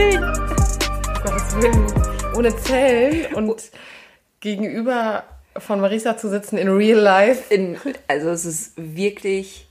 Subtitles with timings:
[0.00, 0.22] Willen.
[1.22, 2.34] Gottes Willen.
[2.34, 3.62] Ohne Zellen und
[4.40, 5.24] gegenüber
[5.58, 7.52] von Marisa zu sitzen in real life.
[7.52, 7.76] In,
[8.08, 9.66] also es ist wirklich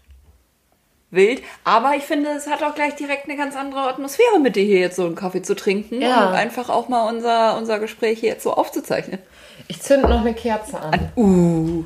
[1.10, 1.42] wild.
[1.64, 4.78] Aber ich finde, es hat auch gleich direkt eine ganz andere Atmosphäre, mit dir hier
[4.80, 6.28] jetzt so einen Kaffee zu trinken Ja.
[6.30, 9.18] und einfach auch mal unser, unser Gespräch hier jetzt so aufzuzeichnen.
[9.68, 11.12] Ich zünd noch eine Kerze an.
[11.16, 11.86] Uh.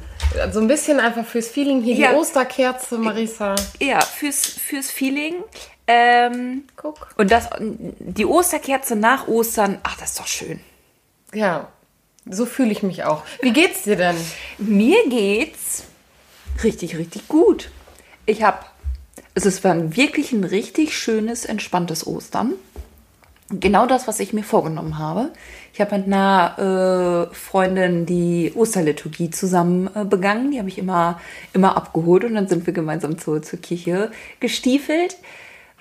[0.52, 1.82] So ein bisschen einfach fürs Feeling.
[1.82, 2.10] Hier Ja.
[2.12, 3.56] die Osterkerze, Marisa.
[3.80, 5.36] Ja, fürs, fürs Feeling.
[5.88, 7.10] Ähm, Guck.
[7.18, 10.62] und das, die Osterkerze nach Ostern, ach, das ist doch schön.
[11.34, 11.68] Ja,
[12.30, 13.24] so fühle ich mich auch.
[13.42, 14.16] Wie geht's dir denn?
[14.58, 15.84] Mir geht's
[16.64, 17.70] richtig, richtig gut.
[18.26, 18.60] Ich habe,
[19.34, 22.54] es ist war wirklich ein richtig schönes, entspanntes Ostern.
[23.50, 25.32] Genau das, was ich mir vorgenommen habe.
[25.74, 30.52] Ich habe mit einer äh, Freundin die Osterliturgie zusammen äh, begangen.
[30.52, 31.20] Die habe ich immer,
[31.52, 35.18] immer abgeholt und dann sind wir gemeinsam zur, zur Kirche gestiefelt.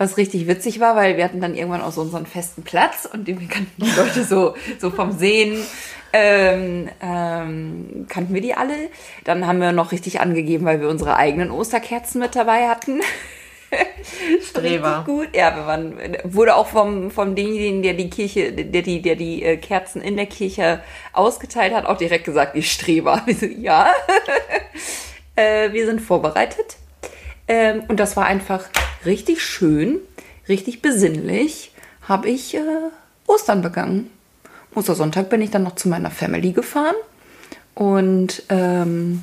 [0.03, 3.29] Was richtig witzig war, weil wir hatten dann irgendwann auch so unseren festen Platz und
[3.29, 5.65] die wir kannten die Leute so, so vom Sehen.
[6.13, 8.75] Ähm, ähm, kannten wir die alle.
[9.23, 13.01] Dann haben wir noch richtig angegeben, weil wir unsere eigenen Osterkerzen mit dabei hatten.
[14.43, 15.05] Streber.
[15.07, 15.29] Gut.
[15.37, 19.45] Ja, wir waren, wurde auch vom, vom demjenigen, der die Kirche, der die, der die
[19.45, 20.81] äh, Kerzen in der Kirche
[21.13, 23.23] ausgeteilt hat, auch direkt gesagt, ihr Streber.
[23.27, 23.93] Wir so, ja.
[25.37, 26.77] äh, wir sind vorbereitet.
[27.53, 28.65] Ähm, und das war einfach
[29.05, 30.01] richtig schön,
[30.49, 31.71] richtig besinnlich,
[32.09, 32.61] habe ich äh,
[33.27, 34.09] Ostern begangen.
[34.75, 36.95] Ostersonntag bin ich dann noch zu meiner Family gefahren
[37.75, 39.23] und ähm,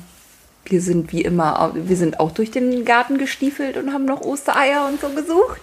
[0.64, 4.86] wir sind wie immer, wir sind auch durch den Garten gestiefelt und haben noch Ostereier
[4.86, 5.62] und so gesucht.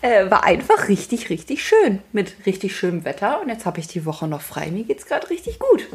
[0.00, 1.98] Äh, war einfach richtig, richtig schön.
[2.12, 3.42] Mit richtig schönem Wetter.
[3.42, 4.70] Und jetzt habe ich die Woche noch frei.
[4.70, 5.88] Mir geht's gerade richtig gut.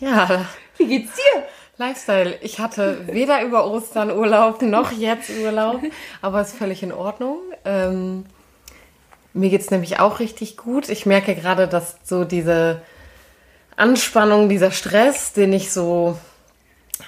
[0.00, 0.46] Ja,
[0.78, 1.42] Wie geht's dir?
[1.76, 2.38] Lifestyle.
[2.40, 5.80] Ich hatte weder über Ostern Urlaub noch jetzt Urlaub,
[6.22, 7.38] aber ist völlig in Ordnung.
[7.64, 8.26] Ähm,
[9.32, 10.88] mir geht's nämlich auch richtig gut.
[10.88, 12.80] Ich merke gerade, dass so diese
[13.76, 16.16] Anspannung, dieser Stress, den ich so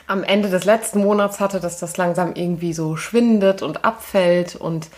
[0.08, 4.56] am Ende des letzten Monats hatte, dass das langsam irgendwie so schwindet und abfällt.
[4.56, 4.88] Und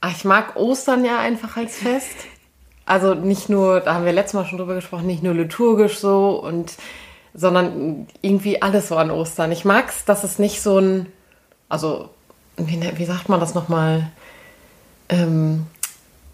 [0.00, 2.16] ach, ich mag Ostern ja einfach als Fest.
[2.86, 6.30] Also nicht nur, da haben wir letztes Mal schon drüber gesprochen, nicht nur liturgisch so
[6.30, 6.74] und
[7.36, 9.52] sondern irgendwie alles so an Ostern.
[9.52, 11.06] Ich mag's, dass es nicht so ein,
[11.68, 12.08] also
[12.56, 14.10] wie, ne- wie sagt man das nochmal?
[15.08, 15.66] Ähm,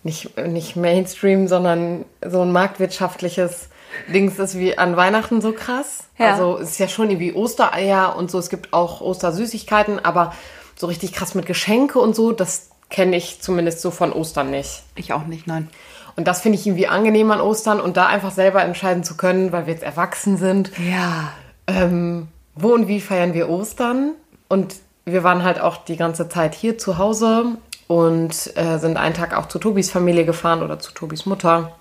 [0.04, 3.68] nicht, nicht Mainstream, sondern so ein marktwirtschaftliches
[4.12, 6.04] Dings ist wie an Weihnachten so krass.
[6.18, 6.32] Ja.
[6.32, 8.38] Also es ist ja schon irgendwie Ostereier und so.
[8.38, 10.34] Es gibt auch Ostersüßigkeiten, aber
[10.76, 14.82] so richtig krass mit Geschenke und so, das kenne ich zumindest so von Ostern nicht.
[14.94, 15.68] Ich auch nicht, nein.
[16.16, 19.52] Und das finde ich irgendwie angenehm an Ostern und da einfach selber entscheiden zu können,
[19.52, 21.32] weil wir jetzt erwachsen sind, Ja.
[21.66, 24.12] ähm, wo und wie feiern wir Ostern.
[24.48, 27.56] Und wir waren halt auch die ganze Zeit hier zu Hause
[27.88, 31.72] und äh, sind einen Tag auch zu Tobis Familie gefahren oder zu Tobis Mutter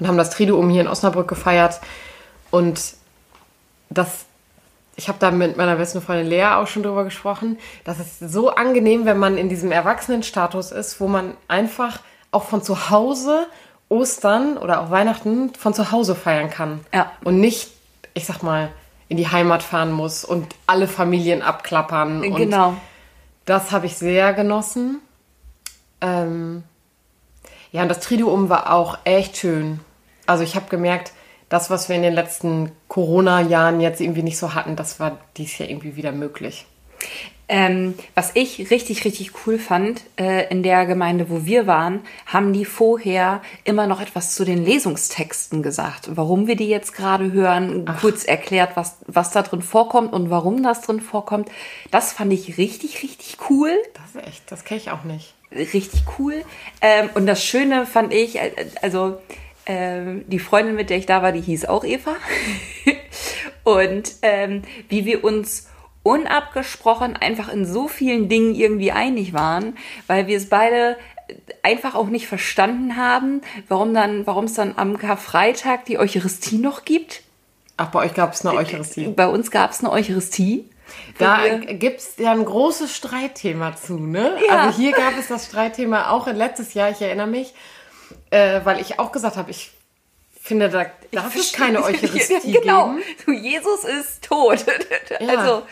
[0.00, 1.80] und haben das Triduum hier in Osnabrück gefeiert.
[2.50, 2.94] Und
[3.90, 4.24] das,
[4.96, 8.50] ich habe da mit meiner besten Freundin Lea auch schon drüber gesprochen, das ist so
[8.50, 12.00] angenehm, wenn man in diesem Erwachsenenstatus ist, wo man einfach
[12.36, 13.46] auch von zu Hause
[13.88, 16.80] Ostern oder auch Weihnachten von zu Hause feiern kann.
[16.92, 17.12] Ja.
[17.24, 17.70] Und nicht,
[18.14, 18.70] ich sag mal,
[19.08, 22.22] in die Heimat fahren muss und alle Familien abklappern.
[22.24, 22.74] Und Genau.
[23.44, 25.00] das habe ich sehr genossen.
[26.00, 26.64] Ähm,
[27.70, 29.80] ja, und das Triduum war auch echt schön.
[30.26, 31.12] Also ich habe gemerkt,
[31.48, 35.56] das, was wir in den letzten Corona-Jahren jetzt irgendwie nicht so hatten, das war dies
[35.58, 36.66] Jahr irgendwie wieder möglich.
[37.48, 42.52] Ähm, was ich richtig, richtig cool fand, äh, in der Gemeinde, wo wir waren, haben
[42.52, 46.16] die vorher immer noch etwas zu den Lesungstexten gesagt.
[46.16, 50.64] Warum wir die jetzt gerade hören, kurz erklärt, was, was da drin vorkommt und warum
[50.64, 51.48] das drin vorkommt.
[51.92, 53.70] Das fand ich richtig, richtig cool.
[53.94, 55.34] Das ist echt, das kenne ich auch nicht.
[55.52, 56.44] Richtig cool.
[56.80, 58.50] Ähm, und das Schöne fand ich, äh,
[58.82, 59.18] also
[59.66, 62.16] ähm, die Freundin, mit der ich da war, die hieß auch Eva.
[63.62, 65.68] und ähm, wie wir uns
[66.06, 69.76] unabgesprochen einfach in so vielen Dingen irgendwie einig waren,
[70.06, 70.96] weil wir es beide
[71.62, 76.84] einfach auch nicht verstanden haben, warum dann, warum es dann am Karfreitag die Eucharistie noch
[76.84, 77.22] gibt.
[77.76, 79.08] Ach, bei euch gab es eine Eucharistie.
[79.08, 80.70] Bei uns gab es eine Eucharistie.
[81.18, 84.38] Da gibt es ja ein großes Streitthema zu, ne?
[84.46, 84.58] Ja.
[84.58, 87.54] Also hier gab es das Streitthema auch letztes Jahr, ich erinnere mich,
[88.30, 89.72] äh, weil ich auch gesagt habe, ich
[90.46, 92.90] finde, da darf es keine Eucharistie genau.
[92.94, 93.02] geben.
[93.24, 94.64] So, Jesus ist tot.
[95.20, 95.38] Ja.
[95.38, 95.62] Also,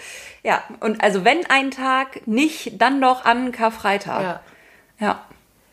[0.42, 0.62] ja.
[0.80, 4.22] Und also wenn ein Tag, nicht dann doch an Karfreitag.
[4.22, 4.40] Ja.
[5.00, 5.24] Ja.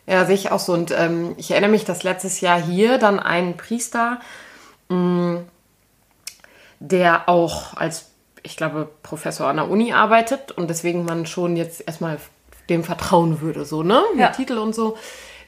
[0.07, 0.74] Ja, sehe ich auch so.
[0.74, 4.19] Und ähm, ich erinnere mich, dass letztes Jahr hier dann ein Priester,
[4.89, 5.42] mh,
[6.80, 8.09] der auch als,
[8.44, 12.18] ich glaube, Professor an der Uni arbeitet und deswegen man schon jetzt erstmal
[12.69, 14.01] dem vertrauen würde, so, ne?
[14.12, 14.30] Mit Ja.
[14.30, 14.97] Titel und so,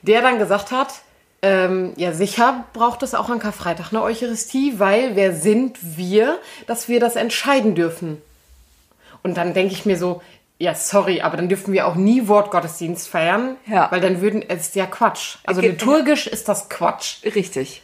[0.02, 0.94] der dann gesagt hat,
[1.44, 6.88] Ähm, ja, sicher braucht es auch an Karfreitag eine Eucharistie, weil wer sind wir, dass
[6.88, 8.22] wir das entscheiden dürfen?
[9.24, 10.22] Und dann denke ich mir so,
[10.58, 13.92] ja, sorry, aber dann dürfen wir auch nie Wortgottesdienst feiern, Ja.
[13.92, 15.36] weil dann würden, es ist ja Quatsch.
[15.44, 17.18] Also Ge- liturgisch ist das Quatsch.
[17.26, 17.82] Richtig.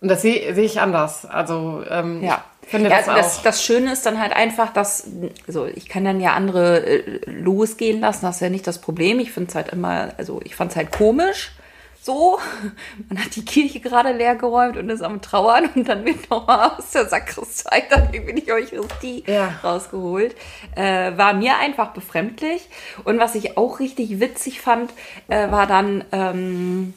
[0.00, 1.26] Und das sehe sehe ich anders.
[1.26, 2.42] Also, ähm, Ja.
[2.62, 3.14] ich finde ja, das auch.
[3.16, 5.06] das, das Schöne ist dann halt einfach, dass,
[5.46, 9.18] also ich kann dann ja andere äh, losgehen lassen, das ist ja nicht das Problem.
[9.20, 11.52] Ich finde es halt immer, also ich fand es halt komisch.
[12.04, 12.38] So,
[13.08, 16.72] man hat die Kirche gerade leer geräumt und ist am Trauern und dann wird nochmal
[16.76, 19.54] aus der Sakristei dann irgendwie die Eucharistie Ja.
[19.64, 20.36] rausgeholt.
[20.76, 22.68] Äh, war mir einfach befremdlich.
[23.04, 24.92] Und was ich auch richtig witzig fand,
[25.28, 26.92] äh, war dann, ähm,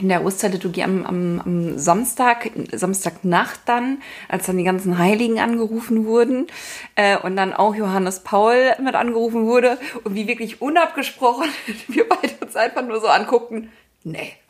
[0.00, 3.98] in der Osterliturgie am, am, am Samstag, Samstagnacht dann,
[4.30, 6.46] als dann die ganzen Heiligen angerufen wurden
[6.94, 11.50] äh, und dann auch Johannes Paul mit angerufen wurde und wie wirklich unabgesprochen
[11.88, 13.70] wir beide uns einfach nur so anguckten,
[14.06, 14.32] nee.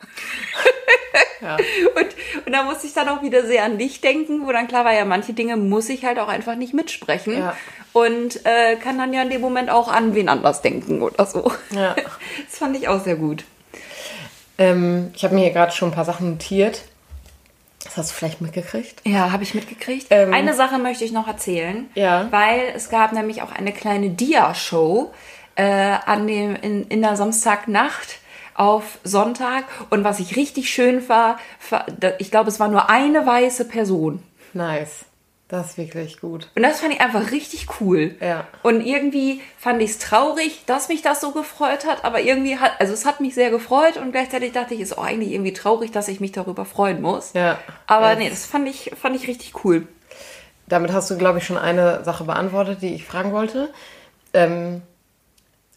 [1.39, 1.55] Ja.
[1.55, 4.85] Und, und da musste ich dann auch wieder sehr an dich denken, wo dann klar
[4.85, 7.55] war, ja, manche Dinge muss ich halt auch einfach nicht mitsprechen Ja.
[7.93, 11.51] und äh, kann dann ja in dem Moment auch an wen anders denken oder so.
[11.71, 11.95] Ja.
[12.49, 13.43] Das fand ich auch sehr gut.
[14.57, 16.81] Ähm, ich habe mir hier gerade schon ein paar Sachen notiert.
[17.83, 19.01] Das hast du vielleicht mitgekriegt.
[19.05, 20.07] Ja, habe ich mitgekriegt.
[20.09, 21.87] Ähm, eine Sache möchte ich noch erzählen.
[21.93, 22.27] Ja.
[22.31, 25.13] Weil es gab nämlich auch eine kleine Dia-Show
[25.55, 28.17] äh, an dem, in, in der Samstagnacht
[28.57, 29.63] auf Sonntag.
[29.89, 31.37] Und was ich richtig schön war,
[32.19, 34.21] ich glaube, es war nur eine weiße Person.
[34.53, 35.05] Nice.
[35.49, 36.49] Das ist wirklich gut.
[36.57, 38.15] Und das fand ich einfach richtig cool.
[38.19, 38.45] Ja.
[38.63, 42.73] Und irgendwie fand ich es traurig, dass mich das so gefreut hat, aber irgendwie hat,
[42.79, 45.91] also es hat mich sehr gefreut und gleichzeitig dachte ich, ist auch eigentlich irgendwie traurig,
[45.91, 47.31] dass ich mich darüber freuen muss.
[47.31, 47.59] Ja.
[47.85, 48.15] Aber Ja.
[48.15, 49.87] nee, das fand ich, fand ich richtig cool.
[50.67, 53.69] Damit hast du, glaube ich, schon eine Sache beantwortet, die ich fragen wollte.
[54.33, 54.81] Ähm,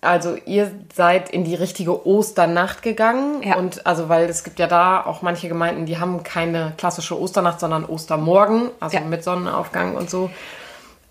[0.02, 3.56] also ihr seid in die richtige Osternacht gegangen Ja.
[3.56, 7.60] und also weil es gibt ja da auch manche Gemeinden, die haben keine klassische Osternacht,
[7.60, 9.04] sondern Ostermorgen, also Ja.
[9.04, 10.30] mit Sonnenaufgang und so.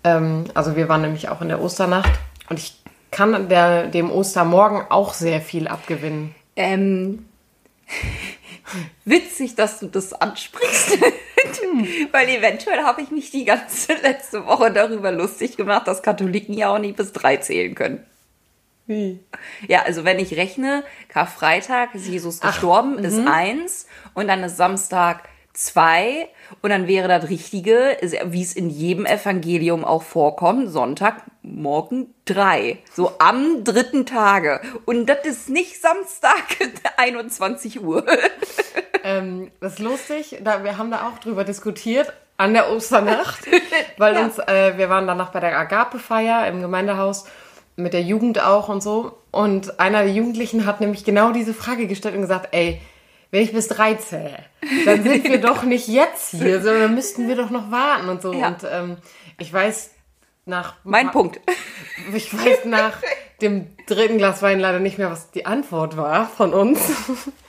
[0.02, 2.10] Ähm, also wir waren nämlich auch in der Osternacht
[2.48, 2.74] und ich
[3.10, 6.34] kann der, dem Ostermorgen auch sehr viel abgewinnen.
[6.56, 7.26] Ähm,
[9.04, 10.98] witzig, dass du das ansprichst.
[12.12, 16.74] Weil eventuell habe ich mich die ganze letzte Woche darüber lustig gemacht, dass Katholiken ja
[16.74, 18.04] auch nicht bis drei zählen können.
[19.68, 25.28] Ja, also wenn ich rechne, Karfreitag ist Jesus gestorben, ist eins und dann ist Samstag
[25.52, 26.28] zwei
[26.62, 27.96] und dann wäre das Richtige,
[28.26, 32.78] wie es in jedem Evangelium auch vorkommt, Sonntagmorgen drei.
[32.92, 34.60] So am dritten Tage.
[34.86, 36.44] Und das ist nicht Samstag
[36.96, 38.04] 21 Uhr.
[39.02, 43.40] Ähm, das ist lustig, da, wir haben da auch drüber diskutiert an der Osternacht,
[43.96, 44.24] weil Ja.
[44.24, 47.24] uns, äh, wir waren danach bei der Agape-Feier im Gemeindehaus
[47.82, 49.18] mit der Jugend auch und so.
[49.30, 52.80] Und einer der Jugendlichen hat nämlich genau diese Frage gestellt und gesagt, ey,
[53.30, 54.38] wenn ich bis drei zähle,
[54.84, 58.32] dann sind wir doch nicht jetzt hier, sondern müssten wir doch noch warten und so.
[58.32, 58.48] Ja.
[58.48, 58.96] Und ähm,
[59.38, 59.90] ich weiß
[60.50, 61.40] nach Mein Punkt.
[62.14, 62.98] ich weiß nach
[63.40, 66.80] dem dritten Glas Wein leider nicht mehr, was die Antwort war von uns.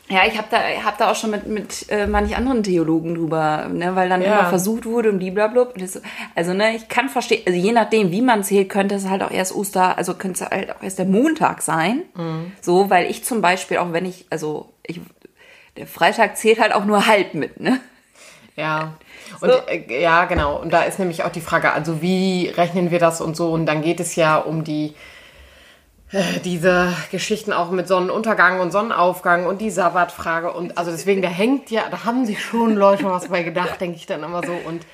[0.10, 3.70] Ja, ich habe da, hab da auch schon mit, mit äh, manch anderen Theologen drüber,
[3.72, 4.40] ne, weil dann Ja.
[4.40, 5.62] immer versucht wurde und blablabla.
[5.74, 6.02] Und das-
[6.36, 9.32] Also, ne, ich kann verstehen, also je nachdem, wie man zählt, könnte es halt auch
[9.32, 12.02] erst Oster, also könnte es halt auch erst der Montag sein.
[12.60, 15.00] So, weil ich zum Beispiel, auch wenn ich, also ich,
[15.78, 17.80] der Freitag zählt halt auch nur halb mit, ne?
[18.56, 18.94] Ja.
[19.40, 19.58] Und So.
[19.68, 20.58] äh, ja, genau.
[20.60, 23.52] Und da ist nämlich auch die Frage, also wie rechnen wir das und so?
[23.52, 24.94] Und dann geht es ja um die
[26.12, 31.30] äh, diese Geschichten auch mit Sonnenuntergang und Sonnenaufgang und die Sabbatfrage und also deswegen, da
[31.30, 34.52] hängt ja, da haben sich schon Leute was bei gedacht, denke ich dann immer so
[34.52, 34.86] und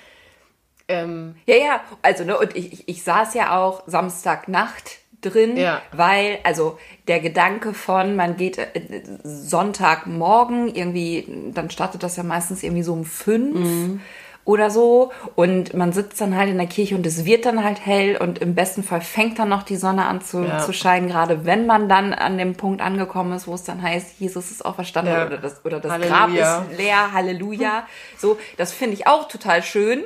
[0.87, 5.81] ähm, Ja, ja, also, ne, und ich, ich, ich saß ja auch Samstagnacht drin, Ja.
[5.91, 12.63] weil, also, der Gedanke von, man geht äh, Sonntagmorgen irgendwie, dann startet das ja meistens
[12.63, 14.01] irgendwie so um fünf Mhm.
[14.45, 17.85] oder so und man sitzt dann halt in der Kirche und es wird dann halt
[17.85, 20.59] hell und im besten Fall fängt dann noch die Sonne an zu, Ja.
[20.59, 24.19] zu scheinen, gerade wenn man dann an dem Punkt angekommen ist, wo es dann heißt,
[24.19, 25.25] Jesus ist auferstanden Ja.
[25.25, 26.17] oder das, oder das Halleluja.
[26.59, 27.87] Grab ist leer, Halleluja.
[28.17, 30.03] So, das finde ich auch total schön.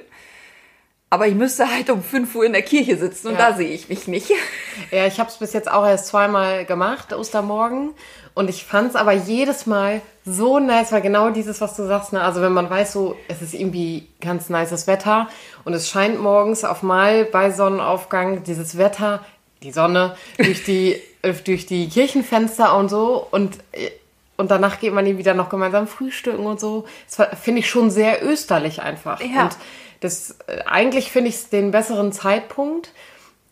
[1.14, 3.50] Aber ich müsste halt um 5 Uhr in der Kirche sitzen und Ja.
[3.52, 4.32] da sehe ich mich nicht.
[4.92, 7.92] Ja, ich habe es bis jetzt auch erst zweimal gemacht, Ostermorgen.
[8.34, 12.14] Und ich fand es aber jedes Mal so nice, weil genau dieses, was du sagst,
[12.14, 12.22] ne?
[12.22, 15.28] also wenn man weiß, so, es ist irgendwie ganz nices Wetter
[15.66, 19.24] und es scheint morgens auf mal bei Sonnenaufgang dieses Wetter,
[19.62, 23.92] die Sonne, durch die, äh, durch die Kirchenfenster und so und, äh,
[24.38, 26.86] und danach geht man eben wieder noch gemeinsam frühstücken und so.
[27.16, 29.20] Das finde ich schon sehr österlich einfach.
[29.22, 29.44] Ja.
[29.44, 29.58] Und
[30.02, 32.92] das, äh, eigentlich finde ich es den besseren Zeitpunkt.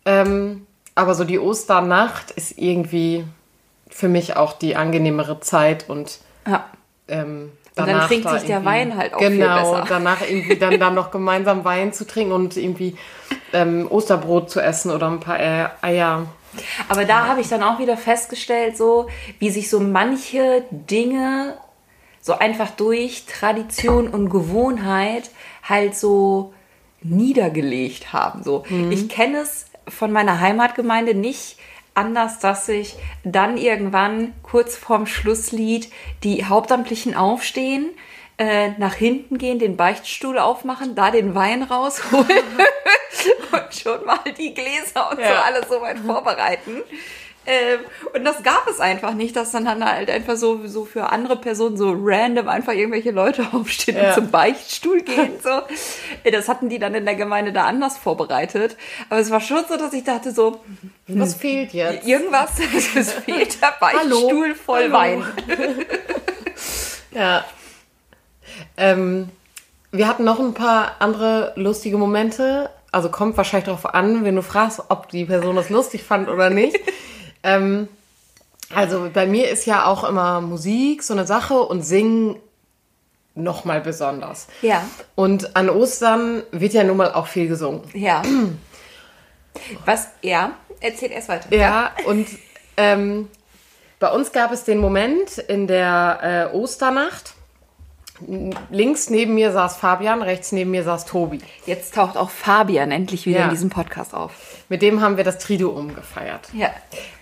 [0.06, 3.24] Ähm, aber so die Osternacht ist irgendwie
[3.90, 6.66] für mich auch die angenehmere Zeit und Ja.
[7.08, 9.86] ähm, Und dann trinkt da sich der Wein halt auch genau, viel besser.
[9.88, 12.98] danach irgendwie dann, dann noch gemeinsam Wein zu trinken und irgendwie
[13.54, 16.26] ähm, Osterbrot zu essen oder ein paar äh, Eier.
[16.90, 21.58] Aber da habe ich dann auch wieder festgestellt, so wie sich so manche Dinge
[22.22, 25.30] so einfach durch Tradition und Gewohnheit
[25.64, 26.54] halt so
[27.02, 28.44] niedergelegt haben.
[28.44, 31.58] So, ich kenne es von meiner Heimatgemeinde nicht
[31.96, 35.92] anders, dass sich dann irgendwann kurz vorm Schlusslied
[36.24, 37.90] die Hauptamtlichen aufstehen,
[38.38, 42.26] äh, nach hinten gehen, den Beichtstuhl aufmachen, da den Wein rausholen
[43.52, 45.42] und schon mal die Gläser und so Ja.
[45.42, 46.84] alles soweit vorbereiten.
[47.52, 47.80] Ähm,
[48.14, 51.36] und das gab es einfach nicht, dass dann, dann halt einfach so, so für andere
[51.36, 54.10] Personen so random einfach irgendwelche Leute aufstehen Ja.
[54.10, 55.32] und zum Beichtstuhl gehen.
[55.44, 55.50] So.
[56.24, 58.78] Äh, Das hatten die dann in der Gemeinde da anders vorbereitet.
[59.10, 60.60] Aber es war schon so, dass ich dachte so,
[61.08, 62.08] Was fehlt jetzt?
[62.08, 62.52] irgendwas,
[62.96, 64.94] es fehlt der Beichtstuhl voll Hallo.
[64.94, 65.24] Wein.
[67.12, 67.44] Ja.
[68.78, 69.30] Ähm,
[69.92, 72.70] wir hatten noch ein paar andere lustige Momente.
[72.92, 76.50] Also kommt wahrscheinlich darauf an, wenn du fragst, ob die Person das lustig fand oder
[76.50, 76.78] nicht.
[77.44, 77.88] Ähm,
[78.74, 82.36] also bei mir ist ja auch immer Musik so eine Sache und Singen
[83.36, 84.48] noch mal besonders.
[84.62, 84.84] Ja,
[85.16, 87.82] Und an Ostern wird ja nun mal auch viel gesungen.
[87.94, 88.22] ja.
[89.86, 91.54] Was, ja, erzähl erst weiter.
[91.54, 92.28] Ja, und
[92.78, 93.28] ähm,
[94.00, 97.34] bei uns gab es den Moment in der äh, Osternacht.
[98.70, 101.40] Links neben mir saß Fabian, rechts neben mir saß Tobi.
[101.66, 103.44] Jetzt taucht auch Fabian endlich wieder Ja.
[103.46, 104.32] in diesem Podcast auf.
[104.70, 106.48] Mit dem haben wir das Triduum gefeiert.
[106.54, 106.70] Ja.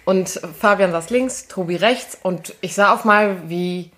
[0.07, 2.17] Und Fabian saß links, Tobi rechts.
[2.23, 3.91] Und ich sah auf mal, wie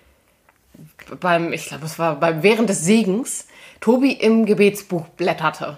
[1.19, 3.45] beim, ich glaube, es war beim während des Segens,
[3.79, 5.77] Tobi im Gebetsbuch blätterte.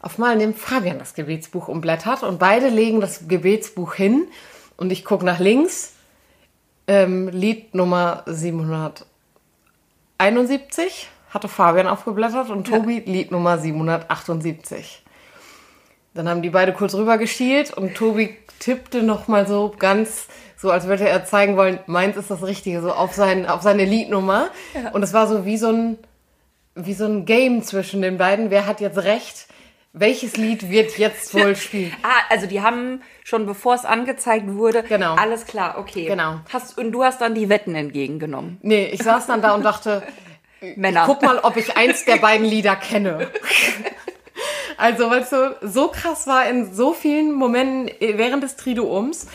[0.00, 2.24] Auf mal nimmt Fabian das Gebetsbuch und blättert.
[2.24, 4.26] Und beide legen das Gebetsbuch hin.
[4.76, 5.92] Und ich gucke nach links,
[6.88, 15.04] ähm, Lied Nummer 771 hatte Fabian aufgeblättert und Tobi Lied Nummer 778.
[16.14, 20.70] Dann haben die beide kurz rüber geschielt und Tobi tippte noch mal so ganz, so
[20.70, 24.48] als würde er zeigen wollen, meins ist das Richtige, so auf, sein, auf seine Liednummer.
[24.92, 25.98] Und es war so wie so ein,
[26.74, 28.50] wie so ein Game zwischen den beiden.
[28.50, 29.46] Wer hat jetzt recht?
[29.92, 31.92] Welches Lied wird jetzt wohl spielen?
[32.02, 35.14] Ah, also die haben schon bevor es angezeigt wurde, Genau.
[35.14, 36.04] alles klar, okay.
[36.06, 36.40] Genau.
[36.52, 38.58] Hast, und du hast dann die Wetten entgegengenommen.
[38.62, 40.02] Nee, ich saß dann da und dachte,
[40.76, 41.04] Männer.
[41.06, 43.28] guck mal, ob ich eins der beiden Lieder kenne.
[44.78, 49.26] Also, weil es so, so krass war in so vielen Momenten während des Triduums,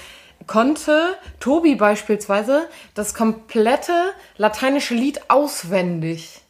[0.48, 6.42] konnte Tobi beispielsweise das komplette lateinische Lied auswendig.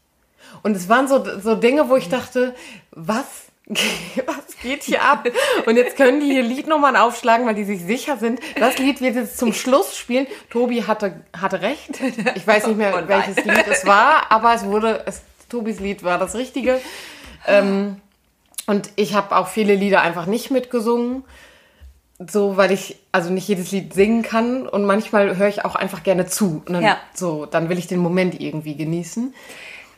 [0.62, 2.56] Und es waren so, so Dinge, wo ich dachte,
[2.92, 3.26] was,
[3.68, 5.28] was geht hier ab?
[5.66, 8.40] Und jetzt können die hier Liednummern aufschlagen, weil die sich sicher sind.
[8.60, 10.28] Das Lied wird jetzt zum Schluss spielen.
[10.50, 12.00] Tobi hatte, hatte recht.
[12.36, 16.18] Ich weiß nicht mehr, welches Lied es war, aber es wurde, es, Tobis Lied war
[16.18, 16.80] das Richtige.
[17.46, 17.98] Ähm,
[18.68, 21.24] und ich habe auch viele Lieder einfach nicht mitgesungen.
[22.30, 26.04] So, weil ich also nicht jedes Lied singen kann und manchmal höre ich auch einfach
[26.04, 26.62] gerne zu.
[26.66, 26.98] Und dann, Ja.
[27.14, 29.34] so, dann will ich den Moment irgendwie genießen.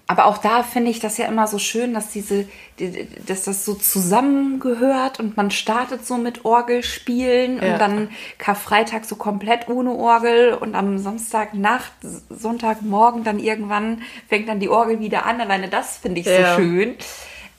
[0.08, 2.48] Aber auch da finde ich das ja immer so schön, dass diese,
[2.80, 7.74] die- dass das so zusammengehört und man startet so mit Orgelspielen Ja.
[7.74, 11.92] und dann Karfreitag so komplett ohne Orgel und am Samstagnacht,
[12.30, 15.42] Sonntagmorgen dann irgendwann fängt dann die Orgel wieder an.
[15.42, 16.56] Alleine das finde ich Ja.
[16.56, 16.96] so schön.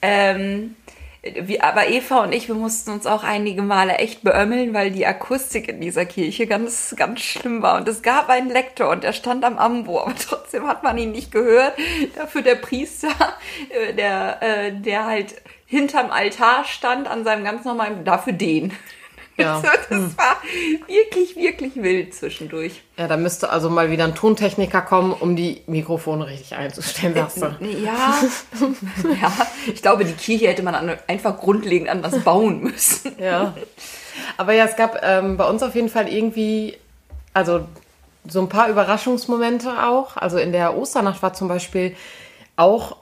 [0.01, 0.75] Ähm,
[1.23, 5.05] wir, aber Eva und ich, wir mussten uns auch einige Male echt beömmeln, weil die
[5.05, 7.77] Akustik in dieser Kirche ganz, ganz schlimm war.
[7.77, 11.11] Und es gab einen Lektor und der stand am Ambo, aber trotzdem hat man ihn
[11.11, 11.73] nicht gehört.
[12.15, 13.09] Dafür der Priester,
[13.69, 18.73] äh, der, äh, der halt hinterm Altar stand an seinem ganz normalen, dafür den.
[19.37, 19.61] Ja.
[19.89, 20.37] Also, das war
[20.87, 22.81] wirklich, wirklich wild zwischendurch.
[22.97, 27.41] Ja, da müsste also mal wieder ein Tontechniker kommen, um die Mikrofone richtig einzustellen, sagst
[27.41, 27.45] du.
[27.65, 28.15] Ja,
[29.21, 29.31] ja,
[29.67, 33.15] ich glaube, die Kirche hätte man an- einfach grundlegend anders bauen müssen.
[33.19, 33.53] Ja.
[34.37, 36.75] Aber ja, es gab ähm, bei uns auf jeden Fall irgendwie,
[37.33, 37.61] also
[38.27, 40.17] so ein paar Überraschungsmomente auch.
[40.17, 41.95] Also in der Osternacht war zum Beispiel
[42.55, 42.97] auch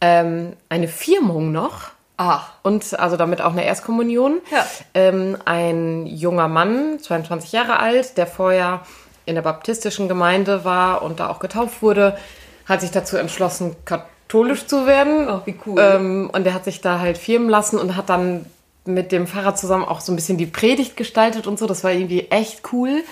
[0.00, 1.90] ähm, eine Firmung noch.
[2.18, 4.40] Ach, Und also damit auch eine Erstkommunion.
[4.50, 4.66] Ja.
[4.94, 8.80] Ähm, ein junger Mann, 22 Jahre alt, der vorher
[9.26, 12.16] in der baptistischen Gemeinde war und da auch getauft wurde,
[12.64, 15.28] hat sich dazu entschlossen, katholisch zu werden.
[15.28, 15.78] Oh, wie cool.
[15.78, 18.46] Ähm, und der hat sich da halt firmen lassen und hat dann
[18.86, 21.66] mit dem Pfarrer zusammen auch so ein bisschen die Predigt gestaltet und so.
[21.66, 23.02] Das war irgendwie echt cool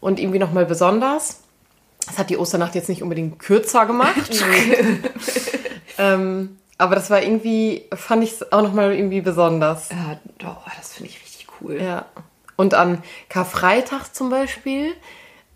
[0.00, 1.40] und irgendwie nochmal besonders.
[2.06, 4.30] Das hat die Osternacht jetzt nicht unbedingt kürzer gemacht.
[5.98, 9.88] ähm, aber das war irgendwie, fand ich auch nochmal irgendwie besonders.
[9.90, 11.80] ja, doch, das finde ich richtig cool.
[11.80, 12.06] Ja.
[12.56, 14.92] Und an Karfreitag zum Beispiel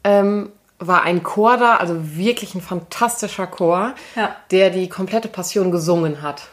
[0.04, 4.34] ähm, war ein Chor da, also wirklich ein fantastischer Chor, Ja.
[4.50, 6.48] der die komplette Passion gesungen hat.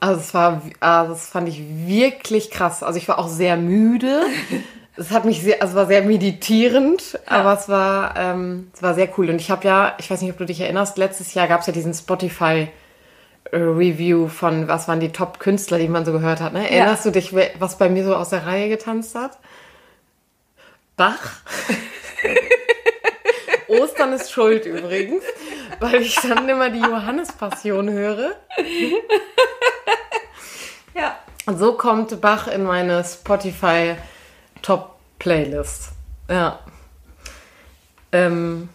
[0.00, 2.82] Also es war, also das fand ich wirklich krass.
[2.82, 4.22] Also ich war auch sehr müde.
[4.98, 8.94] Es hat mich sehr, also es war sehr meditierend, aber es war, ähm, es war
[8.94, 9.28] sehr cool.
[9.28, 11.66] Und ich habe ja, ich weiß nicht, ob du dich erinnerst, letztes Jahr gab es
[11.66, 12.68] ja diesen Spotify
[13.52, 16.52] Review von, was waren die Top-Künstler, die man so gehört hat.
[16.52, 16.70] Ne?
[16.70, 19.38] Erinnerst du dich, was bei mir so aus der Reihe getanzt hat?
[20.96, 21.18] Bach.
[23.68, 25.24] Ostern ist schuld übrigens,
[25.80, 28.36] weil ich dann immer die Johannespassion höre.
[30.96, 31.16] Ja.
[31.44, 33.96] Und so kommt Bach in meine Spotify
[34.62, 35.90] Top Playlist.
[36.28, 36.60] Ja.
[38.12, 38.68] Ähm,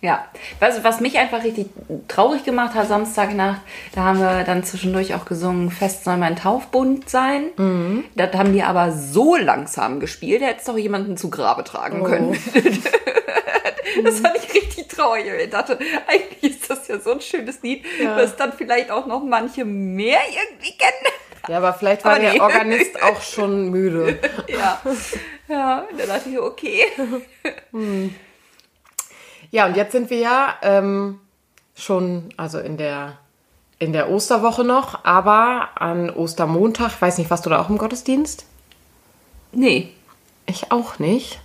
[0.00, 0.24] Ja,
[0.60, 1.66] was, was mich einfach richtig
[2.06, 3.60] traurig gemacht hat, Samstagnacht,
[3.96, 7.46] da haben wir dann zwischendurch auch gesungen, Fest soll mein Taufbund sein.
[7.56, 8.04] Mhm.
[8.14, 12.02] Das haben die aber so langsam gespielt, da hätte es doch jemanden zu Grabe tragen
[12.02, 12.04] Oh.
[12.04, 12.38] können.
[14.04, 15.24] das fand ich richtig traurig.
[15.44, 15.76] Ich dachte,
[16.06, 18.16] eigentlich ist das ja so ein schönes Lied, Ja.
[18.16, 21.12] was dann vielleicht auch noch manche mehr irgendwie kennen.
[21.48, 22.32] ja, aber vielleicht war Aber nee.
[22.34, 24.18] der Organist auch schon müde.
[24.48, 24.80] Ja,
[25.48, 26.82] ja, da dachte ich, okay.
[29.50, 31.20] Ja, und jetzt sind wir ja ähm,
[31.74, 33.18] schon, also in der,
[33.78, 37.78] in der Osterwoche noch, aber an Ostermontag, ich weiß nicht, warst du da auch im
[37.78, 38.44] Gottesdienst?
[39.52, 39.90] Nee,
[40.46, 41.40] Ich auch nicht.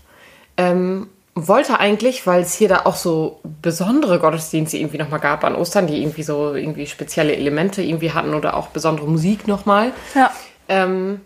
[0.57, 5.55] Ähm, wollte eigentlich, weil es hier da auch so besondere Gottesdienste irgendwie nochmal gab an
[5.55, 9.93] Ostern, die irgendwie so irgendwie spezielle Elemente irgendwie hatten oder auch besondere Musik nochmal.
[10.13, 10.31] Ja.
[10.67, 11.21] Ähm,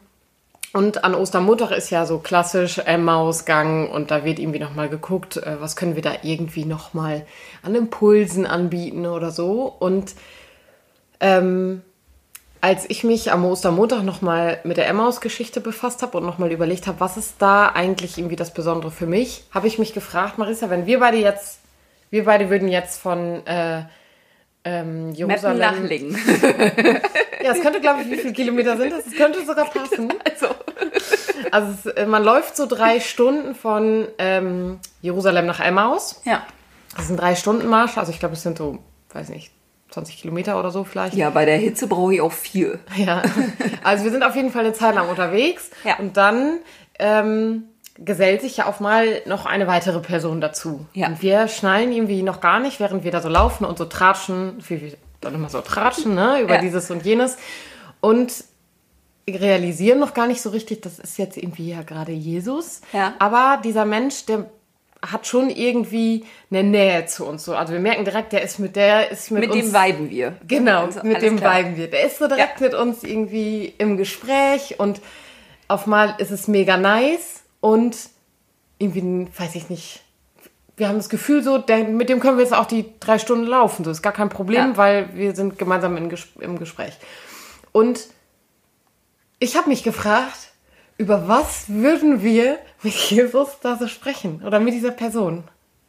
[0.78, 5.60] und an Ostermontag ist ja so klassisch Emmausgang und da wird irgendwie nochmal geguckt, äh,
[5.60, 7.26] was können wir da irgendwie nochmal
[7.64, 9.64] an Impulsen anbieten oder so.
[9.80, 10.14] Und
[11.20, 11.82] ähm,
[12.62, 17.00] als ich mich am Ostermontag nochmal mit der Emmaus-Geschichte befasst habe und nochmal überlegt habe,
[17.00, 20.86] was ist da eigentlich irgendwie das Besondere für mich, habe ich mich gefragt, Marisa, wenn
[20.86, 21.58] wir beide jetzt,
[22.12, 23.82] wir beide würden jetzt von äh,
[24.64, 25.90] ähm, Jerusalem...
[27.48, 29.08] Ja, es könnte, glaube ich, wie viele Kilometer sind das?
[29.08, 30.14] Es könnte sogar passen.
[30.26, 30.54] Also,
[31.52, 36.22] Also es, äh, man läuft so drei Stunden von ähm, Jerusalem nach Emmaus.
[36.26, 36.44] ja.
[36.96, 37.98] Das ist ein drei Stunden Marsch.
[37.98, 38.80] Also ich glaube, es sind so,
[39.14, 39.52] weiß nicht,
[39.92, 41.14] 20 Kilometer oder so vielleicht.
[41.14, 42.80] Ja, bei der Hitze brauche ich auch viel.
[42.98, 43.22] Ja.
[43.84, 45.70] Also wir sind auf jeden Fall eine Zeit lang unterwegs.
[45.84, 45.98] Ja.
[46.00, 46.60] Und dann
[46.98, 47.66] ähm,
[48.00, 50.86] gesellt sich ja auf mal noch eine weitere Person dazu.
[50.94, 51.08] Ja.
[51.08, 54.58] Und wir schnallen irgendwie noch gar nicht, während wir da so laufen und so tratschen,
[54.68, 56.62] wie wir dann immer so tratschen, ne, über Ja.
[56.62, 57.38] dieses und jenes.
[58.02, 58.44] Und
[59.30, 62.82] realisieren noch gar nicht so richtig, das ist jetzt irgendwie ja gerade Jesus.
[62.94, 63.14] Ja.
[63.20, 64.46] Aber dieser Mensch, der
[65.06, 67.44] hat schon irgendwie eine Nähe zu uns.
[67.46, 67.56] So.
[67.56, 70.36] Also wir merken direkt, der ist mit der ist mit, Mit uns dem weiben wir.
[70.48, 71.60] Genau, Also, mit dem klar.
[71.60, 71.90] viben wir.
[71.90, 72.66] Der ist so direkt Ja.
[72.68, 75.02] mit uns irgendwie im Gespräch und
[75.68, 77.96] auf mal ist es mega nice und
[78.80, 80.02] irgendwie, weiß ich nicht,
[80.78, 83.46] wir haben das Gefühl so, der, mit dem können wir jetzt auch die drei Stunden
[83.46, 83.84] laufen.
[83.84, 84.78] So ist gar kein Problem, Ja.
[84.78, 86.94] weil wir sind gemeinsam in, im Gespräch.
[87.72, 88.08] Und
[89.40, 90.52] ich habe mich gefragt,
[90.98, 95.44] über was würden wir mit Jesus da so sprechen oder mit dieser Person?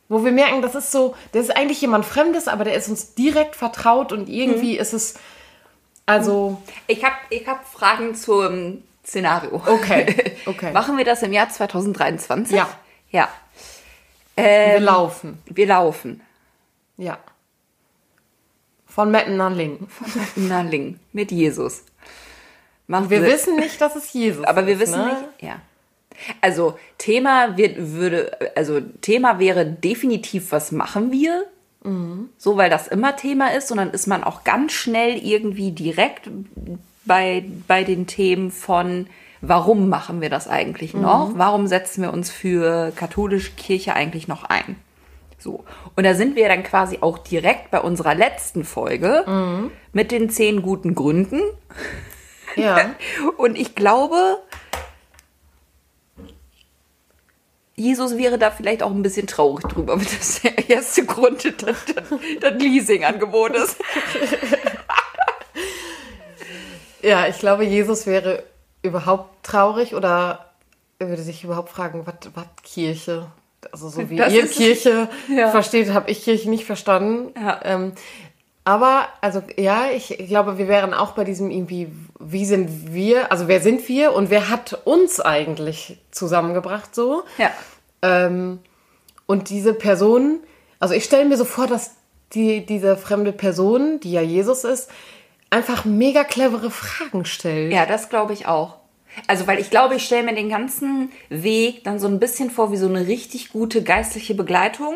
[0.09, 3.15] Wo wir merken, das ist so, das ist eigentlich jemand Fremdes, aber der ist uns
[3.15, 5.15] direkt vertraut und irgendwie ist es,
[6.07, 9.57] also, Ich habe ich hab Fragen zum Szenario.
[9.67, 10.73] Okay, okay.
[10.73, 12.57] Machen wir das im Jahr 2023?
[12.57, 12.67] Ja.
[13.11, 13.29] Ja.
[14.35, 15.43] wir Ähm, laufen.
[15.47, 16.23] wir laufen.
[16.97, 17.19] Ja.
[18.87, 19.87] Von Metten nach Lingen.
[20.37, 20.99] Na, Ling.
[21.13, 21.83] Mit Jesus.
[22.89, 24.81] Machen Wir wissen nicht, dass es Jesus aber wir ist.
[24.81, 25.07] wissen ne?
[25.07, 25.61] nicht, ja.
[26.41, 31.45] Also Thema wird, würde, also Thema wäre definitiv, was machen wir?
[31.85, 32.31] Mhm.
[32.39, 36.29] So, weil das immer Thema ist und dann ist man auch ganz schnell irgendwie direkt
[37.05, 39.07] bei, bei den Themen von,
[39.43, 41.03] warum machen wir das eigentlich Mhm.
[41.03, 41.31] noch?
[41.37, 44.75] Warum setzen wir uns für katholische Kirche eigentlich noch ein?
[45.39, 45.63] So.
[45.95, 49.71] Und da sind wir dann quasi auch direkt bei unserer letzten Folge Mhm.
[49.93, 51.41] mit den zehn guten Gründen.
[52.59, 52.95] Ja.
[53.37, 54.39] Und ich glaube,
[57.77, 61.77] Jesus wäre da vielleicht auch ein bisschen traurig drüber, wenn das der erste Grund das,
[62.41, 63.77] das, Leasingangebot ist.
[67.03, 68.43] Ja, ich glaube, Jesus wäre
[68.83, 70.53] überhaupt traurig oder
[70.99, 72.15] er würde sich überhaupt fragen, was
[72.65, 73.27] Kirche?
[73.73, 75.51] Also so wie Das ihr Kirche Ja.
[75.51, 77.33] versteht, habe ich Kirche nicht verstanden.
[77.41, 77.61] Ja.
[77.65, 77.93] Ähm,
[78.69, 83.49] aber, also ja, ich glaube, wir wären auch bei diesem irgendwie, wie sind wir, also
[83.49, 87.23] wer sind wir und wer hat uns eigentlich zusammengebracht so?
[87.39, 87.51] Ja.
[88.03, 88.59] Ähm,
[89.25, 90.41] und diese Person,
[90.81, 91.93] also ich stelle mir so vor, dass
[92.35, 94.91] die, diese fremde Person, die ja Jesus ist,
[95.49, 97.73] einfach mega clevere Fragen stellt.
[97.73, 98.75] Ja, das glaube ich auch.
[99.29, 102.71] Also, weil ich glaube, ich stelle mir den ganzen Weg dann so ein bisschen vor
[102.71, 104.95] wie so eine richtig gute geistliche Begleitung,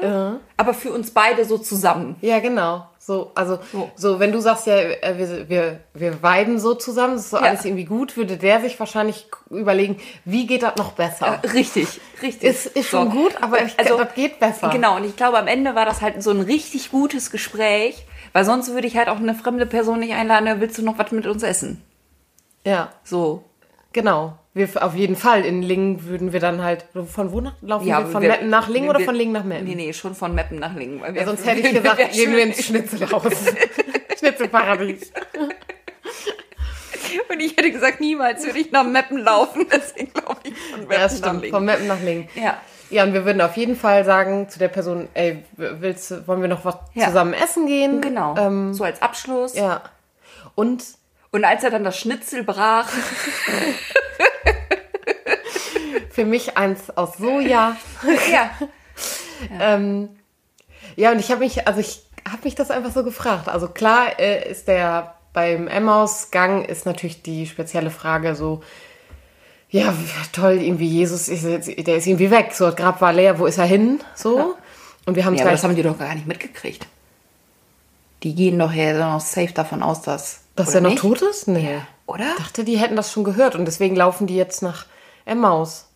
[0.59, 2.17] aber für uns beide so zusammen.
[2.21, 2.87] Ja, genau.
[3.05, 3.91] So, also, So.
[3.97, 7.37] so, wenn du sagst, ja, äh, wir, wir, wir viben so zusammen, das ist so
[7.37, 7.43] Ja.
[7.43, 11.41] alles irgendwie gut, würde der sich wahrscheinlich überlegen, wie geht das noch besser?
[11.43, 12.49] Äh, Richtig, richtig.
[12.49, 13.17] Ist, ist schon So.
[13.19, 14.69] gut, aber ich, Also, das geht besser.
[14.71, 18.45] Genau, und ich glaube, am Ende war das halt so ein richtig gutes Gespräch, weil
[18.45, 21.11] sonst würde ich halt auch eine fremde Person nicht einladen, "Ja, willst du noch was
[21.11, 21.83] mit uns essen?
[22.65, 23.43] Ja, So.
[23.93, 24.38] genau.
[24.55, 25.45] Wir, auf jeden Fall.
[25.47, 28.07] In Lingen würden wir dann halt, von wo nach, laufen wir?
[28.07, 29.65] Von wir- Meppen nach Lingen oder wir- von Lingen nach Meppen?
[29.67, 31.01] Nee, nee, schon von Meppen nach Lingen.
[31.01, 33.33] Weil Ja, sonst hätte ich gesagt, gehen wir ins Schnitzelhaus.
[34.19, 35.11] Schnitzelparadies.
[37.29, 39.67] Und ich hätte gesagt, niemals würde ich nach Meppen laufen.
[39.73, 41.43] Deswegen glaube ich von Meppen Ja, das nach stimmt.
[41.43, 41.55] Lingen.
[41.55, 42.29] Von Meppen nach Lingen.
[42.35, 42.61] Ja.
[42.91, 46.49] Ja, und wir würden auf jeden Fall sagen zu der Person, ey, willst, wollen wir
[46.49, 47.07] noch was Ja.
[47.07, 48.03] zusammen essen gehen?
[48.03, 48.37] Genau.
[48.37, 49.55] Ähm, so als Abschluss.
[49.55, 49.83] ja.
[50.55, 50.85] Und
[51.31, 52.91] Und als er dann das Schnitzel brach,
[56.12, 57.77] für mich eins aus Soja.
[58.31, 58.51] ja,
[59.61, 60.09] Ähm,
[60.96, 63.48] ja, und ich habe mich, also ich habe mich das einfach so gefragt.
[63.48, 68.62] Also klar äh, ist der beim Emmaus-Gang ist natürlich die spezielle Frage so,
[69.70, 69.94] ja,
[70.33, 72.53] toll, irgendwie Jesus ist jetzt, der ist irgendwie weg.
[72.53, 74.01] So, das Grab war leer, wo ist er hin?
[74.14, 74.55] So.
[75.07, 76.87] Und wir haben ja, aber das haben die doch gar nicht mitgekriegt.
[78.22, 80.42] Die gehen doch ja noch safe davon aus, dass.
[80.55, 81.01] dass er noch nicht?
[81.01, 81.48] tot ist?
[81.48, 81.81] Nee.
[82.07, 82.27] Oder?
[82.37, 84.85] Ich dachte, die hätten das schon gehört und deswegen laufen die jetzt nach
[85.25, 85.87] Emmaus.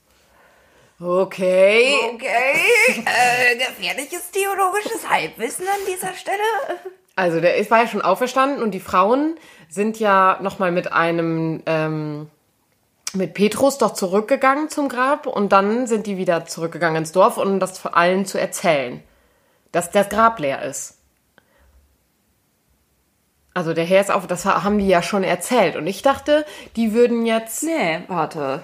[0.98, 1.94] Okay.
[2.14, 6.38] Okay, äh, gefährliches theologisches Halbwissen an dieser Stelle.
[7.16, 9.36] Also der ist, war ja schon auferstanden und die Frauen
[9.68, 12.30] sind ja nochmal mit einem, ähm,
[13.12, 17.60] mit Petrus doch zurückgegangen zum Grab und dann sind die wieder zurückgegangen ins Dorf, um
[17.60, 19.02] das vor allen zu erzählen,
[19.72, 20.98] dass das Grab leer ist.
[23.52, 26.44] Also der Herr ist auf, das haben die ja schon erzählt und ich dachte,
[26.76, 28.62] die würden jetzt Nee, warte.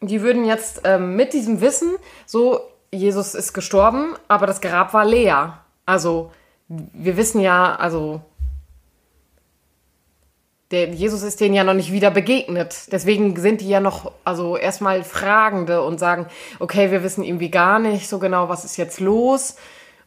[0.00, 2.60] Die würden jetzt ähm, mit diesem Wissen, so,
[2.92, 5.58] Jesus ist gestorben, aber das Grab war leer.
[5.86, 6.30] Also,
[6.68, 8.20] wir wissen ja, also,
[10.70, 12.92] der Jesus ist denen ja noch nicht wieder begegnet.
[12.92, 16.26] Deswegen sind die ja noch, also erstmal Fragende und sagen,
[16.58, 19.56] okay, wir wissen irgendwie gar nicht so genau, was ist jetzt los.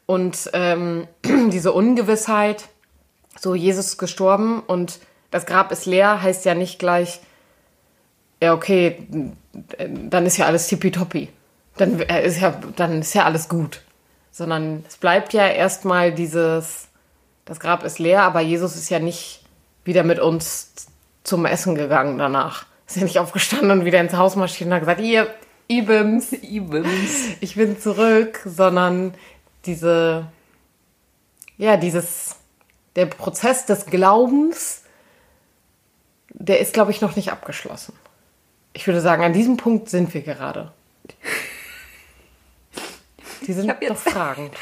[0.05, 2.69] Und ähm, diese Ungewissheit,
[3.39, 7.19] so, Jesus ist gestorben und das Grab ist leer, heißt ja nicht gleich,
[8.41, 9.07] ja, okay,
[9.77, 11.29] dann ist ja alles tippitoppi.
[11.77, 13.81] Dann äh, ist ja, dann ist ja alles gut.
[14.31, 16.87] Sondern es bleibt ja erstmal dieses,
[17.45, 19.43] das Grab ist leer, aber Jesus ist ja nicht
[19.83, 20.87] wieder mit uns
[21.23, 22.65] zum Essen gegangen danach.
[22.87, 25.27] Ist ja nicht aufgestanden und wieder ins Haus marschiert und hat gesagt, ihr,
[25.67, 27.35] Ibims, Ibims.
[27.41, 29.13] ich bin zurück, sondern
[29.65, 30.27] diese,
[31.57, 32.35] ja, dieses,
[32.95, 34.83] der Prozess des Glaubens,
[36.29, 37.93] der ist, glaube ich, noch nicht abgeschlossen.
[38.77, 40.71] Ich würde sagen, an diesem Punkt sind wir gerade.
[43.41, 44.53] Die sind doch jetzt- fragend.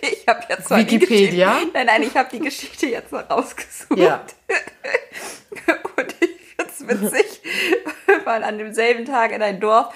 [0.00, 1.58] Ich habe jetzt mal Wikipedia?
[1.74, 3.98] Nein, nein, ich habe die Geschichte jetzt mal rausgesucht.
[3.98, 4.24] Ja.
[5.96, 7.42] Und ich find's witzig,
[8.24, 9.92] weil an demselben Tag in ein Dorf,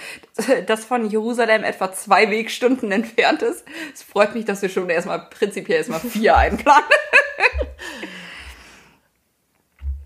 [0.66, 3.64] das von Jerusalem etwa zwei Wegstunden entfernt ist.
[3.94, 6.84] Es freut mich, dass wir schon erstmal prinzipiell erstmal vier einplanen.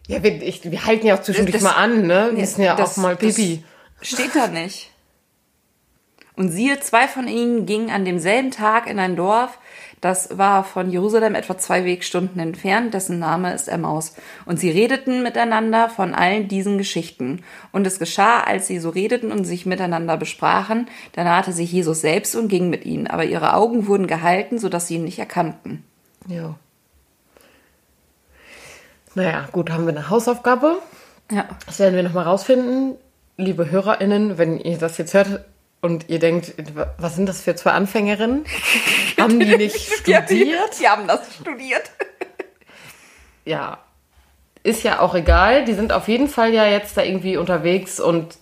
[0.09, 2.29] Ja, wir, ich, wir halten ja auch zwischendurch Das- mal an, ne?
[2.33, 3.65] Wir müssen ja das- auch mal Pipi.
[4.01, 4.91] Steht da nicht.
[6.37, 9.59] Und siehe, zwei von ihnen gingen an demselben Tag in ein Dorf,
[10.03, 14.15] das war von Jerusalem etwa zwei Wegstunden entfernt, dessen Name ist Emmaus.
[14.45, 17.43] Und sie redeten miteinander von allen diesen Geschichten.
[17.73, 22.03] Und es geschah, als sie so redeten und sich miteinander besprachen, da nahte sich Jesus
[22.03, 23.07] selbst und ging mit ihnen.
[23.07, 25.83] Aber ihre Augen wurden gehalten, sodass sie ihn nicht erkannten.
[26.29, 26.57] Ja.
[29.17, 30.79] Naja, gut, haben wir eine Hausaufgabe.
[31.31, 31.47] Ja.
[31.65, 32.97] Das werden wir nochmal rausfinden.
[33.39, 35.41] Liebe HörerInnen, wenn ihr das jetzt hört
[35.81, 36.53] und ihr denkt,
[36.99, 38.45] was sind das für zwei Anfängerinnen?
[39.19, 40.31] haben die nicht studiert?
[40.79, 41.91] Die haben das studiert.
[43.45, 43.79] Ja.
[44.65, 45.65] Ist ja auch egal.
[45.67, 48.39] Die sind auf jeden Fall ja jetzt da irgendwie unterwegs und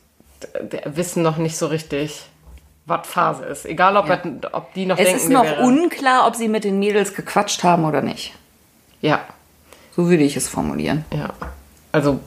[0.86, 2.22] wissen noch nicht so richtig,
[2.86, 3.66] was Phase ist.
[3.66, 4.22] Egal, ob, Ja.
[4.52, 7.62] ob die noch Es denken, ist wir noch unklar, ob sie mit den Mädels gequatscht
[7.64, 8.32] haben oder nicht.
[9.02, 9.20] Ja,
[9.94, 11.04] So würde ich es formulieren.
[11.12, 11.30] Ja,
[11.92, 12.20] also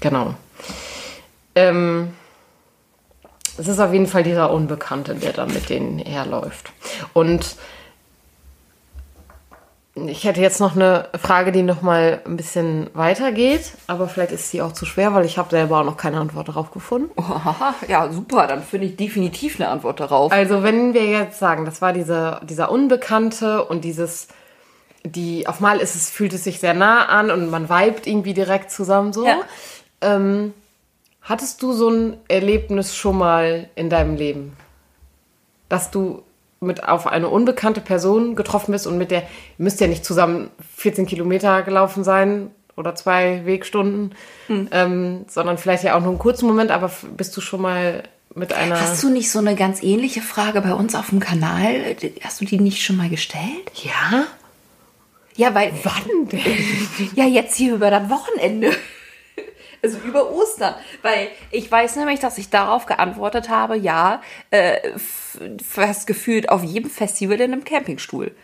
[0.00, 0.34] genau.
[1.54, 2.12] Ähm,
[3.56, 6.72] es ist auf jeden Fall dieser Unbekannte, der da mit denen herläuft.
[7.12, 7.56] Und
[10.06, 14.50] ich hätte jetzt noch eine Frage, die noch mal ein bisschen weitergeht, aber vielleicht ist
[14.50, 17.10] sie auch zu schwer, weil ich habe selber auch noch keine Antwort darauf gefunden.
[17.16, 20.30] Oha, ja, super, dann finde ich definitiv eine Antwort darauf.
[20.32, 24.28] Also wenn wir jetzt sagen, das war diese, dieser Unbekannte und dieses,
[25.04, 28.34] die, auf mal ist es, fühlt es sich sehr nah an und man vibet irgendwie
[28.34, 29.26] direkt zusammen so.
[29.26, 29.40] Ja.
[30.00, 30.52] Ähm,
[31.22, 34.56] Hattest du so ein Erlebnis schon mal in deinem Leben?
[35.68, 36.22] Dass du
[36.60, 39.26] mit auf eine unbekannte Person getroffen bist und mit der, ihr
[39.58, 44.14] müsst ja nicht zusammen 14 Kilometer gelaufen sein oder zwei Wegstunden,
[44.46, 44.68] Hm.
[44.72, 48.54] ähm, sondern vielleicht ja auch nur einen kurzen Moment, aber bist du schon mal mit
[48.54, 48.80] einer.
[48.80, 51.94] Hast du nicht so eine ganz ähnliche Frage bei uns auf dem Kanal?
[52.22, 53.70] Hast du die nicht schon mal gestellt?
[53.74, 54.24] ja?
[55.38, 55.72] Ja, weil.
[55.84, 56.40] Wann denn?
[57.14, 58.70] Ja, jetzt hier über das Wochenende.
[59.80, 60.74] Also über Ostern.
[61.02, 64.20] Weil ich weiß nämlich, dass ich darauf geantwortet habe, ja,
[64.50, 64.90] äh,
[65.64, 68.34] fast gefühlt auf jedem Festival in einem Campingstuhl.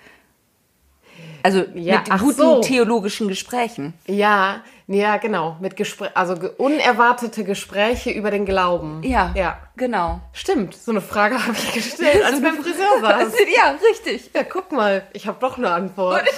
[1.42, 2.60] Also Ja, mit guten so.
[2.60, 3.94] theologischen Gesprächen.
[4.06, 5.56] Ja, ja, genau.
[5.60, 9.02] Mit Gespr also ge unerwartete Gespräche über den Glauben.
[9.02, 9.58] Ja, Ja.
[9.76, 10.20] genau.
[10.32, 13.32] Stimmt, so eine Frage habe ich gestellt, als ich beim Friseur saß.
[13.56, 14.30] ja, richtig.
[14.34, 16.24] Ja, guck mal, ich habe doch eine Antwort.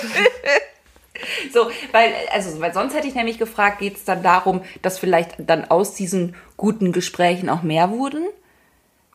[1.51, 5.37] So, weil, also, weil sonst hätte ich nämlich gefragt, geht es dann darum, dass vielleicht
[5.39, 8.27] dann aus diesen guten Gesprächen auch mehr wurden?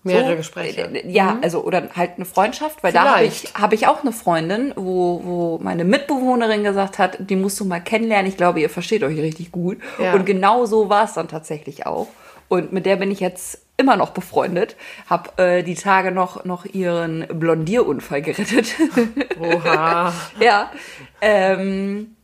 [0.03, 0.81] Mehrere So, Gespräche.
[0.81, 3.59] äh, Ja, also oder halt eine Freundschaft, weil da habe ich, Vielleicht.
[3.61, 7.79] hab ich auch eine Freundin, wo, wo meine Mitbewohnerin gesagt hat, die musst du mal
[7.81, 8.27] kennenlernen.
[8.27, 9.77] Ich glaube, ihr versteht euch richtig gut.
[10.01, 10.13] Ja.
[10.13, 12.07] Und genau so war es dann tatsächlich auch.
[12.47, 14.75] Und mit der bin ich jetzt immer noch befreundet.
[15.09, 18.75] Hab äh, die Tage noch, noch ihren Blondierunfall gerettet.
[19.39, 20.11] Oha.
[20.39, 20.71] ja.
[21.21, 22.15] Ähm,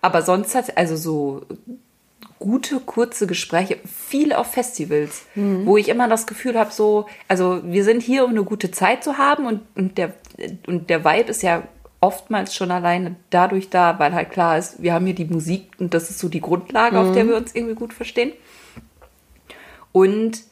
[0.00, 1.42] aber sonst hat, also so
[2.38, 7.82] gute, kurze Gespräche, viel auf Festivals, wo ich immer das Gefühl habe, so, also wir
[7.84, 10.12] sind hier, um eine gute Zeit zu haben und, und, der,
[10.66, 11.62] und der Vibe ist ja
[12.00, 15.94] oftmals schon alleine dadurch da, weil halt klar ist, wir haben hier die Musik und
[15.94, 18.32] das ist so die Grundlage, auf der wir uns irgendwie gut verstehen.
[19.92, 20.42] Und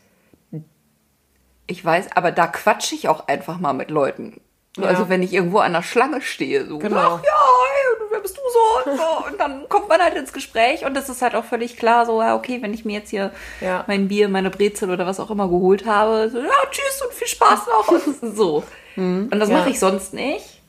[1.67, 4.41] ich weiß, aber da quatsche ich auch einfach mal mit Leuten.
[4.77, 4.85] Ja.
[4.85, 7.21] Also wenn ich irgendwo an der Schlange stehe, so, Genau.
[7.21, 8.91] ach ja, bist du so?
[8.91, 9.27] Und, so?
[9.31, 12.21] und dann kommt man halt ins Gespräch und das ist halt auch völlig klar, so,
[12.23, 13.85] ja, okay, wenn ich mir jetzt hier Ja.
[13.87, 17.29] mein Bier, meine Brezel oder was auch immer geholt habe, so, ja, tschüss und viel
[17.29, 18.65] Spaß noch und so.
[18.97, 19.59] Und das Ja.
[19.59, 20.61] mache ich sonst nicht.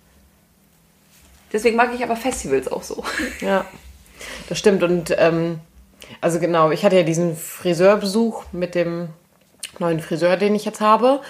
[1.53, 3.03] Deswegen mag ich aber Festivals auch so.
[3.39, 3.65] Ja,
[4.49, 4.83] das stimmt.
[4.83, 5.59] Und ähm,
[6.19, 9.09] also genau, ich hatte ja diesen Friseurbesuch mit dem
[9.79, 11.21] neuen Friseur, den ich jetzt habe,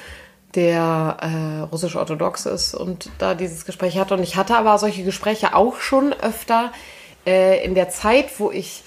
[0.56, 4.14] der äh, russisch-orthodox ist und da dieses Gespräch hatte.
[4.14, 6.72] Und ich hatte aber solche Gespräche auch schon öfter
[7.26, 8.84] äh, in der Zeit, wo ich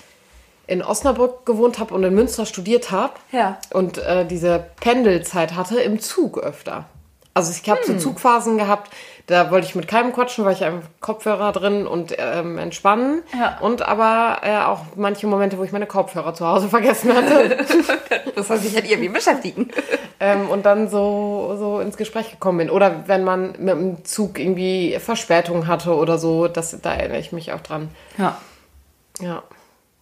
[0.67, 3.15] in Osnabrück gewohnt habe und in Münster studiert habe.
[3.33, 3.59] Ja.
[3.73, 6.85] Und äh, diese Pendelzeit hatte im Zug öfter.
[7.35, 8.91] Also ich habe so Zugphasen gehabt,
[9.27, 13.23] da wollte ich mit keinem quatschen, weil ich einfach Kopfhörer drin und ähm, entspannen.
[13.39, 13.59] Ja.
[13.61, 17.59] Und aber äh, auch manche Momente, wo ich meine Kopfhörer zu Hause vergessen hatte.
[18.35, 19.69] Das soll sich halt irgendwie beschäftigen.
[20.21, 22.71] ähm, und dann so, so ins Gespräch gekommen bin.
[22.71, 27.33] Oder wenn man mit dem Zug irgendwie Verspätung hatte oder so, das, da erinnere ich
[27.33, 27.89] mich auch dran.
[28.17, 28.39] Ja.
[29.21, 29.43] Ja.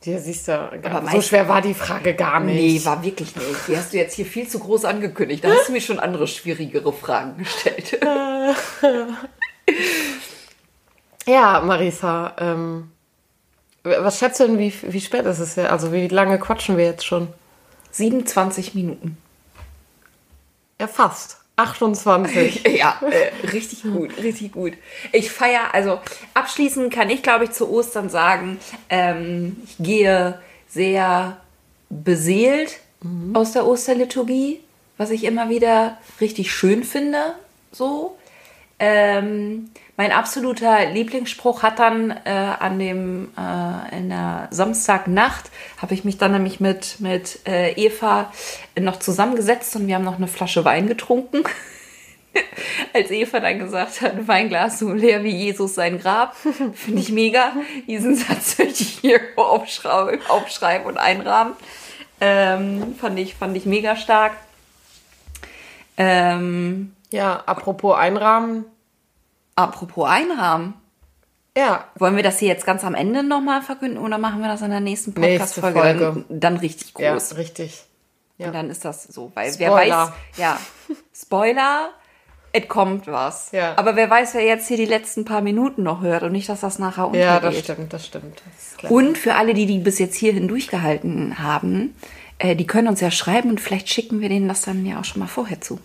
[0.06, 2.84] Ja, siehst du, Aber so schwer war die Frage gar nicht.
[2.84, 3.68] Nee, war wirklich nicht.
[3.68, 5.44] Die hast du jetzt hier viel zu groß angekündigt.
[5.44, 8.00] Da hast du mir schon andere schwierigere Fragen gestellt.
[11.26, 12.92] Ja, Marisa, ähm,
[13.82, 15.66] was schätzt du denn, wie, wie spät ist es ja?
[15.66, 17.28] Also wie lange quatschen wir jetzt schon?
[17.90, 19.16] 27 Minuten.
[20.80, 21.40] Ja, fast.
[21.56, 22.64] 28.
[22.76, 24.74] Ja, äh, richtig gut, richtig gut.
[25.12, 26.00] Ich feiere, also
[26.34, 28.58] abschließend kann ich, glaube ich, zu Ostern sagen,
[28.90, 30.38] ähm, ich gehe
[30.68, 31.38] sehr
[31.88, 32.80] beseelt
[33.34, 34.60] aus der Osterliturgie,
[34.98, 37.34] was ich immer wieder richtig schön finde,
[37.72, 38.16] so.
[38.78, 46.04] Ähm, mein absoluter Lieblingsspruch hat dann äh, an dem äh, in der Samstagnacht habe ich
[46.04, 48.30] mich dann nämlich mit mit äh, Eva
[48.78, 51.44] noch zusammengesetzt und wir haben noch eine Flasche Wein getrunken.
[52.92, 56.36] Als Eva dann gesagt hat, Weinglas so leer wie Jesus sein Grab,
[56.74, 57.52] finde ich mega.
[57.86, 61.54] Diesen Satz möchte ich hier aufschreiben, aufschreiben und einrahmen.
[62.20, 64.36] Ähm, fand ich fand ich mega stark.
[65.96, 68.64] Ähm, ja, apropos Einrahmen.
[69.54, 70.74] Apropos Einrahmen.
[71.56, 74.60] Ja, Wollen wir das hier jetzt ganz am Ende nochmal verkünden oder machen wir das
[74.60, 75.80] in der nächsten Nächste Podcast-Folge?
[75.80, 76.24] Folge.
[76.28, 77.36] Dann, dann richtig ja, groß.
[77.38, 77.84] richtig.
[78.36, 78.48] Ja.
[78.48, 79.32] Und dann ist das so.
[79.34, 80.08] Weil wer Spoiler.
[80.08, 80.60] weiß, ja,
[81.14, 81.90] Spoiler,
[82.52, 83.52] es kommt was.
[83.52, 83.72] Ja.
[83.76, 86.60] Aber wer weiß, wer jetzt hier die letzten paar Minuten noch hört und nicht, dass
[86.60, 87.26] das nachher untergeht.
[87.26, 88.42] Ja, das stimmt, das stimmt.
[88.82, 88.90] Das.
[88.90, 91.94] Und für alle, die, die bis jetzt hierhin durchgehalten haben,
[92.38, 95.04] äh, die können uns ja schreiben und vielleicht schicken wir denen das dann ja auch
[95.04, 95.80] schon mal vorher zu.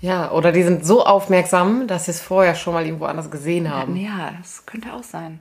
[0.00, 3.68] Ja, oder die sind so aufmerksam, dass sie es vorher schon mal irgendwo anders gesehen
[3.68, 3.96] haben.
[3.96, 5.40] Ja, das könnte auch sein.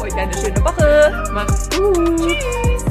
[0.00, 1.30] Euch eine schöne Woche.
[1.34, 2.18] Macht's gut.
[2.18, 2.84] Tschüss.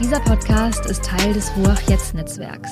[0.00, 2.70] Dieser Podcast ist Teil des Ruach Jetzt Netzwerks.